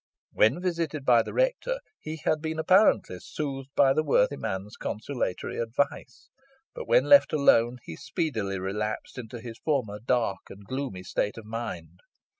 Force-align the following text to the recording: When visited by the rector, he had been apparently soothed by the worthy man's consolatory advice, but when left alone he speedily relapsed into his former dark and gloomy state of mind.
When 0.31 0.59
visited 0.59 1.05
by 1.05 1.21
the 1.21 1.31
rector, 1.31 1.77
he 1.99 2.19
had 2.25 2.41
been 2.41 2.57
apparently 2.57 3.19
soothed 3.19 3.69
by 3.75 3.93
the 3.93 4.03
worthy 4.03 4.35
man's 4.35 4.75
consolatory 4.75 5.59
advice, 5.59 6.27
but 6.73 6.87
when 6.87 7.03
left 7.05 7.33
alone 7.33 7.77
he 7.83 7.95
speedily 7.95 8.57
relapsed 8.57 9.19
into 9.19 9.39
his 9.39 9.59
former 9.59 9.99
dark 10.03 10.49
and 10.49 10.65
gloomy 10.65 11.03
state 11.03 11.37
of 11.37 11.45
mind. 11.45 11.99